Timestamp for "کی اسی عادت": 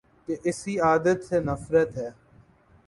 0.25-1.19